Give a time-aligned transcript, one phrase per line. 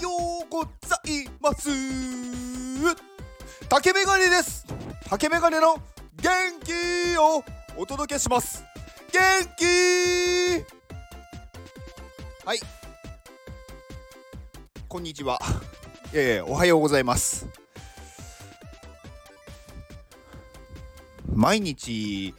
[0.00, 0.10] よ
[0.44, 1.68] うございます。
[3.68, 4.66] 竹メガネです。
[5.08, 5.76] 竹メガネの
[6.16, 6.30] 元
[6.62, 7.44] 気を
[7.76, 8.64] お届けします。
[9.12, 9.20] 元
[9.56, 9.64] 気！
[12.44, 12.60] はい。
[14.88, 15.38] こんにちは。
[16.12, 17.46] えー、おはようございます。
[21.34, 22.34] 毎日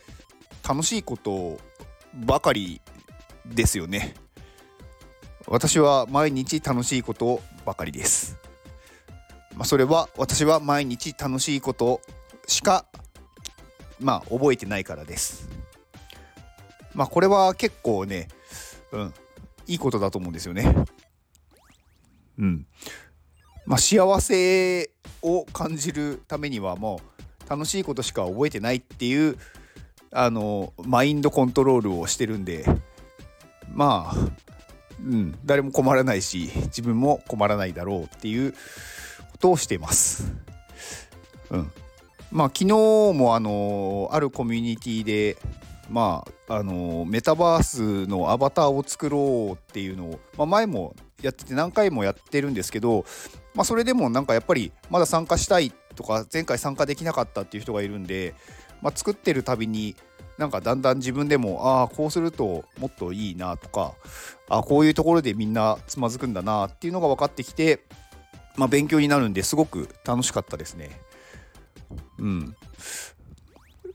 [0.68, 1.60] 楽しいこと
[2.26, 2.82] ばかり
[3.46, 4.16] ですよね。
[5.46, 8.38] 私は毎日楽しいことばかりです。
[9.54, 12.00] まあ、それは私は毎日楽しいこと
[12.48, 12.86] しか
[14.00, 15.50] まあ覚えてないからです。
[16.94, 18.30] まあこれは結構ね
[18.94, 19.14] うん
[19.68, 20.74] いいことだと思うんですよね。
[22.40, 22.66] うん。
[23.66, 24.90] まあ幸せ
[25.22, 27.02] を感じるためにはも
[27.46, 29.38] う楽しいことしか覚えてないっていう
[30.12, 32.64] あのマインドコントロールをしてるんで
[33.74, 34.47] まあ
[35.00, 38.58] うん誰も困らないし自分も困らないだろうっていうこ
[39.40, 40.32] とをしています。
[41.50, 41.72] うん、
[42.32, 45.38] まあ昨日もあのあるコミュニティで
[45.90, 53.06] まああのメタバースのアバターを作ろうっていうのを、まあ、前もやってて何回もやってるんですけど、
[53.54, 58.36] まあ、それでもなんかやっぱりまだ参加したいとか前回参加できなかったっていう人がいるんで、
[58.82, 59.96] まあ、作ってるたびに
[60.38, 63.94] なんかだんだん自分でもああこうするともっといいなとか
[64.50, 67.82] あこういうところでみんなつまずくんだなっていうのが分かってきて
[68.58, 70.90] まあ、勉強になるんですごく楽しかったですね。
[72.18, 72.56] うん。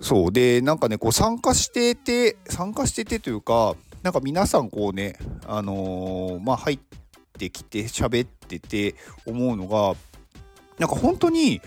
[0.01, 6.79] そうでなんかねこう参加してて参加しててというかなんか皆さんこうねあのー、まあ入っ
[7.39, 9.95] てきて喋ってて思うのが
[10.79, 11.61] なんか本当に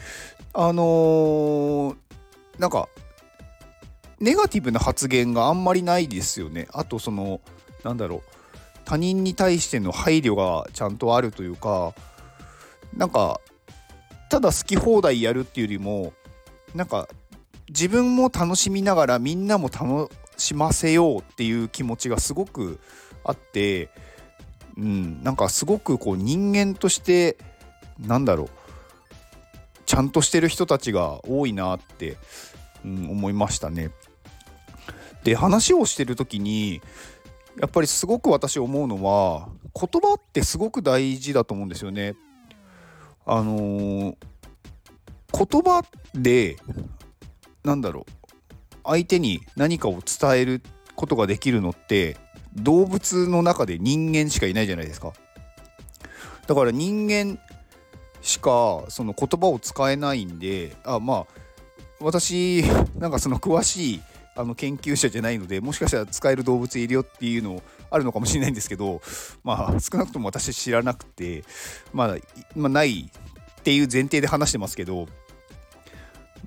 [0.53, 1.95] あのー、
[2.59, 2.89] なんか
[4.19, 6.67] ネガティブな発言があんまりないですよね。
[6.71, 7.41] あとその
[7.83, 8.21] なんだろう
[8.85, 11.94] 他人に対しての配慮がちゃんとあるというか
[12.95, 13.41] なんか
[14.30, 16.14] ただ好き放題やるっていうよりも
[16.73, 17.08] なんか
[17.70, 22.80] 自分も楽しみながらみんなも楽しませようっていう気持ちがすごく
[23.23, 23.89] あって
[24.77, 27.37] うんなんかすごくこう人間として
[27.99, 28.49] なんだろう
[29.86, 32.17] ちゃんとしてる人たちが多いなって、
[32.85, 33.91] うん、思いましたね。
[35.23, 36.81] で話をしてる時に
[37.59, 42.15] やっぱりすごく私思うのは言葉ってすごく大事だと思うんですよね。
[43.25, 44.15] あのー、
[45.31, 46.57] 言葉で
[47.63, 48.29] なんだろう
[48.83, 50.61] 相手に何かを伝える
[50.95, 52.17] ことができるのって
[52.53, 55.13] 動物の中で人間しかいないじゃないですか。
[56.45, 57.39] だから人間
[58.21, 61.45] しかその言葉を使えないんであまあ
[62.05, 62.61] 私
[62.99, 64.02] なんかその詳しい
[64.36, 69.02] あの研究者じゃないのでもしかしたら使える動物いるよっていうのあるのかもしれないんですけど
[69.43, 71.44] まあ少なくとも私知らなくて
[71.94, 72.15] まあ、
[72.55, 75.08] まあ、ないっていう前提で話してますけど、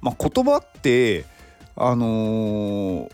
[0.01, 1.25] まあ、言葉って
[1.75, 3.11] あのー、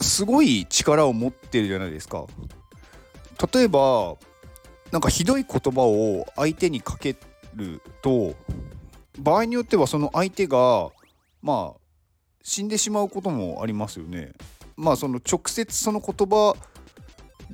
[0.00, 2.24] すごい力を持ってるじゃないですか。
[3.52, 4.16] 例えば
[4.92, 7.16] なんかひどい言葉を相手にかけ
[7.54, 8.34] ると
[9.18, 10.90] 場合によってはその相手が
[11.42, 11.80] まあ
[12.42, 14.32] 死んでしまうこともありますよね。
[14.76, 16.56] まあその直接その言葉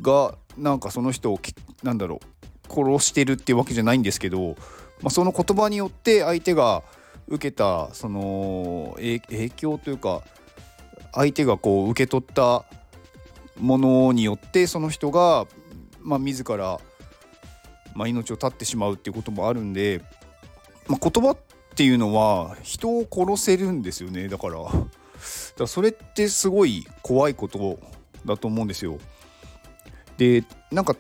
[0.00, 1.40] がなんかその人を
[1.82, 4.56] なんだろう殺してるっていうわけじゃないんですけど、
[5.00, 6.82] まあ、その言葉によって相手が
[7.26, 10.22] 受けたその影響というか
[11.12, 12.64] 相手がこう受け取った
[13.58, 15.46] ものによってその人が、
[16.00, 16.80] まあ、自ら、
[17.94, 20.02] まあ、命を絶ってしまうっていうこともあるんで、
[20.86, 21.36] まあ、言葉
[21.78, 24.78] っていうのは人を殺せるんですよねだからだか
[25.58, 27.78] らそれってすごい怖いこと
[28.24, 28.98] だと思うんですよ。
[30.16, 30.96] でなんか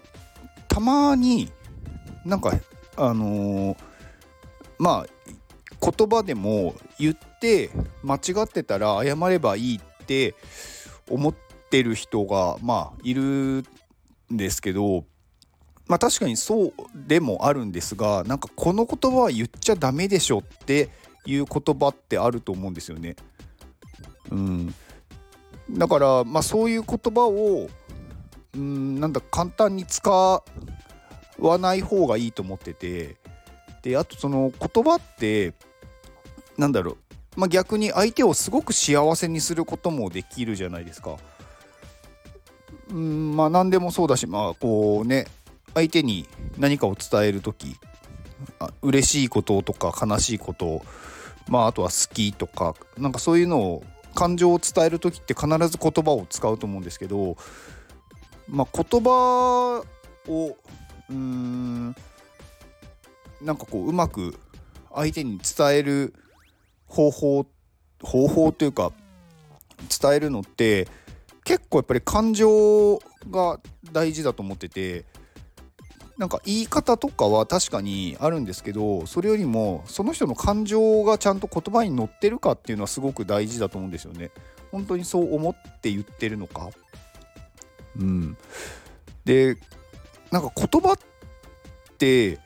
[0.68, 1.50] たまに
[2.24, 2.52] なんか
[2.94, 3.76] あのー、
[4.78, 5.06] まあ
[5.80, 7.70] 言葉でも言って
[8.04, 10.36] 間違ってたら謝ればいいって
[11.10, 11.34] 思っ
[11.70, 13.64] てる人がまあいるん
[14.30, 15.04] ですけど
[15.88, 20.90] まあ確かにそうでもあるんですがなんかこの言葉は言っちゃダメでしょって
[21.26, 23.16] いう言葉ってあると思うんですよね。
[24.30, 24.74] うん、
[25.70, 27.68] だからまあそういう言葉を
[28.54, 33.16] うんなんだ簡単に使わない方がいいと思ってて
[33.82, 35.54] であとその言葉って
[36.56, 36.96] なんだろう、
[37.40, 41.16] まあ、逆に相手をすごく幸せにすることもできるじゃないですか。
[42.90, 45.26] うんまあ何でもそうだしまあこうね
[45.74, 46.28] 相手に
[46.58, 47.76] 何かを伝える時
[48.58, 50.82] あ嬉しいこととか悲しいこと
[51.48, 53.84] まああとは好きとかなんかそういうのを
[54.14, 57.36] 感情を伝える時って必ず言葉を使うと思うんですけど
[58.50, 59.84] まあ、言葉
[60.26, 60.56] を
[61.10, 61.94] うーん
[63.42, 64.38] なんかこううまく
[64.94, 66.14] 相手に伝える
[66.86, 67.46] 方法
[68.02, 68.92] 方法というか
[70.00, 70.88] 伝えるのって
[71.44, 72.98] 結構やっぱり感情
[73.30, 73.60] が
[73.92, 75.04] 大事だと思ってて
[76.18, 84.32] なんか言い方とかは確かにあるんですけどそれよりもその人の感情がちゃんと言葉に乗ってるかっていうのはすごく大事だと思うんですよね。
[84.72, 86.70] 本当にそう思って言ってるのか。
[87.96, 88.36] うん、
[89.24, 89.56] で
[90.30, 90.98] なんか言葉っ
[91.96, 92.38] て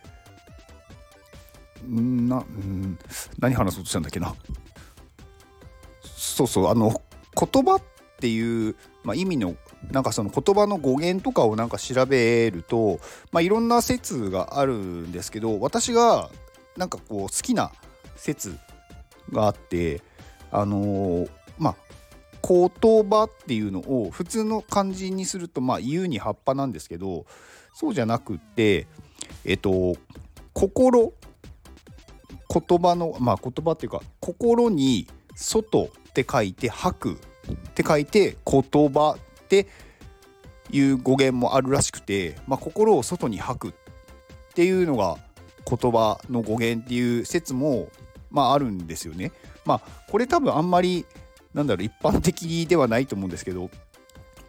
[1.89, 2.99] な、うん、
[3.39, 4.35] 何話そうとしたんだっけな
[6.03, 7.01] そうそうあの
[7.35, 7.83] 言葉っ
[8.21, 9.55] ていう、まあ、意味の
[9.91, 13.01] なんかその言葉の語源とかをなんか調べると、
[13.31, 16.31] まあ、いろんな説があるんですけど私が
[16.77, 17.73] なんかこう好きな
[18.17, 18.57] 説
[19.31, 20.03] があって
[20.51, 21.77] あのー、まあ
[22.47, 22.69] 言
[23.09, 27.25] 葉っていうのを普通の漢字にするとまあ言うに葉っぱなんですけど
[27.75, 28.87] そうじゃなくって
[29.45, 29.97] えっと
[30.53, 31.13] 心
[32.49, 37.17] 言葉のまあ言葉っていうか心に外って書いて吐くっ
[37.75, 38.63] て書いて言
[38.93, 39.17] 葉
[39.53, 39.67] って
[40.71, 43.73] いう語源もあるらしくて、まあ、心を外に吐くっ
[44.55, 45.19] ていうのが
[45.69, 47.89] 言葉の語源っていう説も
[48.31, 49.33] まああるんですよね。
[49.67, 51.05] まあこれ多分あんまり
[51.53, 53.71] なんだろう一般的ではないと思うんですけど、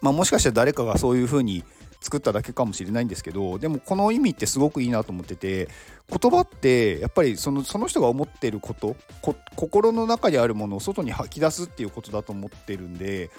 [0.01, 1.63] まあ、もしかしたら誰かがそういうふうに
[1.99, 5.69] 作っただけかもしれないんですけどでもこの意味ってすごくいいなと思ってて
[6.09, 8.95] 言葉ってやっぱりそのその人が思ってること
[9.55, 13.31] 心の中にあるものを外に吐き出すっていうことだと思ってるんで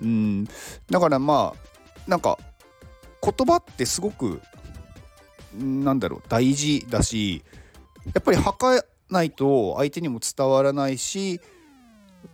[0.00, 0.44] うん。
[0.90, 2.38] だからまあなんか
[3.22, 4.40] 言葉ってすごく
[5.54, 7.42] なんだろう大事だし
[8.06, 11.40] やっぱり吐かないと相手にも伝わらないし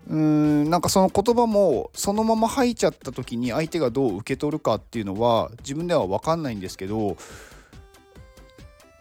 [0.08, 7.16] うーんなんかその言葉もそのまま吐いちゃった時に相手がどう受け取るかっていうのは自分では分かんないんですけど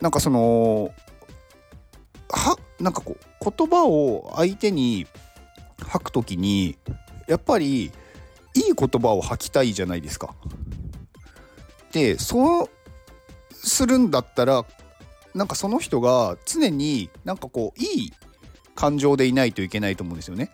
[0.02, 0.92] なんかその
[2.30, 5.08] はなんかこう言葉を相手に
[5.80, 6.78] 吐く時に
[7.28, 7.92] やっぱり
[8.60, 10.36] いい言葉を吐きたいじゃないですか。
[11.92, 12.70] でそう
[13.52, 14.66] するんだったら
[15.34, 18.14] なんかその人が常になんかこういい
[18.76, 20.52] 感情でいないといけないと思うんですよね。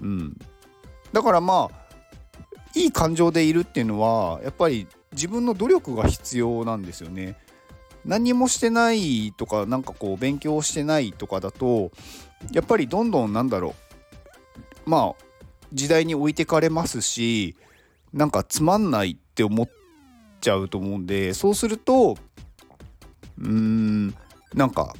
[0.00, 0.38] うん、
[1.12, 1.88] だからまあ
[2.74, 7.36] いい感情でいるっていうのはやっぱり自分の努力が必要なんですよね。
[8.04, 11.90] 何もしてないとかなんかこう勉強してないとかだと
[12.52, 13.74] やっぱりどんどんなんだろ
[14.86, 15.27] うまあ
[15.72, 17.56] 時代に置いてかれますし
[18.12, 19.68] なんかつまんないって思っ
[20.40, 22.16] ちゃうと思うんでそうすると
[23.38, 24.14] うーん
[24.54, 24.94] なんか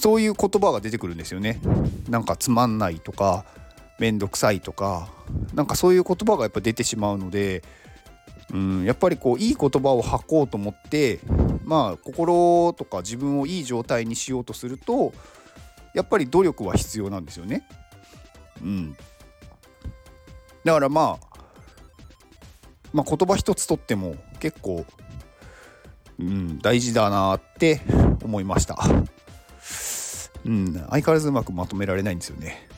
[0.00, 1.58] そういう言葉が出てくるんですよね。
[2.08, 3.44] なんかつまんないとか
[3.98, 5.08] めんどくさいとか
[5.54, 7.64] なんかそういう言葉がやっぱ出てしまうので
[8.52, 11.20] うんやっぱりこういい言葉を吐こうと思って
[11.64, 15.12] まあ心とか自分をいい状態にしようとすると
[15.94, 17.66] やっぱり努力は必要なんですよね。
[18.62, 18.96] うん、
[20.64, 21.28] だからまあ
[22.92, 24.84] まあ、言葉一つとっても結構、
[26.18, 27.80] うん、大事だなって
[28.24, 28.78] 思いました。
[30.46, 32.68] うん、相変わらずうまくまとめられないんですよね。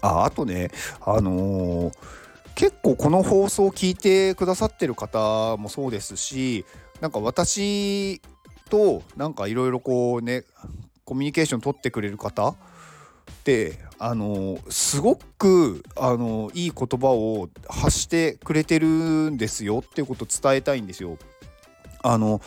[0.00, 0.70] ああとね、
[1.02, 1.94] あのー、
[2.54, 6.64] 結構この放送を聞いてくださってる方もそうですし
[7.02, 8.22] なんか私
[8.70, 10.44] となんかいろいろこうね
[11.04, 12.54] コミュニケーション取ってくれる方
[13.30, 21.18] ってあの、すごく、あの、いい言葉を発してくれてるんですよっていうことを伝えたいんですよ。
[22.02, 22.40] あの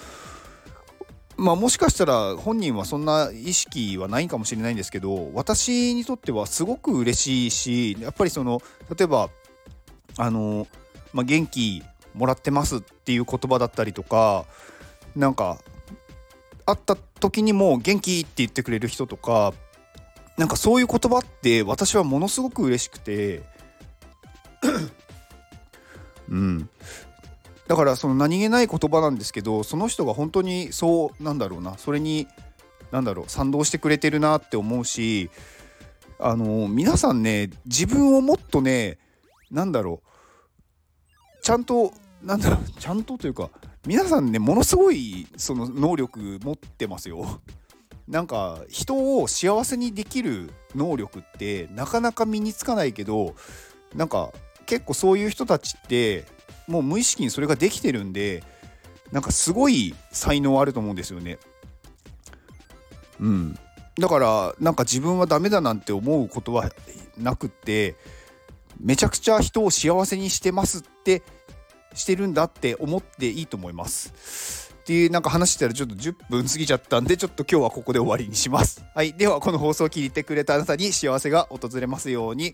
[1.37, 7.51] まあ、もしかしたら本人はそんな意識はないかもしれないんですけど私にとってはすごく嬉しい
[7.95, 8.61] しやっぱりその
[8.95, 9.29] 例えば
[10.17, 10.67] あの、
[11.11, 14.45] まあ、元気もらってますっていう言葉だったりとか
[15.15, 15.57] なんか
[16.65, 19.53] 会った時にも元気って言ってくれる人とか
[20.37, 23.43] なんかそういう言葉って私はものすごく嬉しくて。
[26.29, 26.69] うん。
[27.67, 31.77] だからその何気ない言葉なんですけどその人が本当にそうなんだろうな。
[31.77, 32.27] それに
[32.91, 35.31] 何だろう賛同してくれてるなって思うし
[36.19, 38.99] あの皆さんね自分をもっとね
[39.49, 43.49] 何だろうちゃんとなんだろうちゃんとというか
[43.85, 47.41] 皆さんねものすごいその能力持ってますよ。
[48.07, 53.35] なんか人を幸せにできる能力ってなかなか身につかないけど
[53.95, 54.31] なんか
[54.65, 56.25] 結構そういう人たちって
[56.67, 58.43] もう無意識にそれができてるんで
[59.11, 61.37] なんかすごい才能あると思うんですよね。
[63.19, 63.57] うん、
[63.99, 66.71] だからなんか自分はダメだなんて思うことは
[67.17, 67.95] なくって
[68.79, 71.21] めちゃくちゃ人を幸せにしてますって
[71.93, 74.62] してるんだって思っていいと思います。
[74.83, 78.83] っていうなんか話してたらちょっと10分過ぎちゃったんでちょっと今日はここで終わりにします。
[78.93, 79.13] はい。
[79.13, 82.53] ではこの放送を聞いてくれたあなたに幸せが訪れますように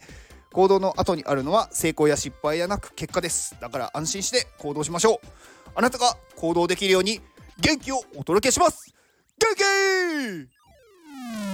[0.53, 3.57] 行動の後にあるのは成功や失敗ではなく結果です。
[3.59, 5.27] だから安心して行動しましょう。
[5.73, 7.19] あなたが行動できるように
[7.59, 8.93] 元気をお届けします。
[9.39, 11.48] 元気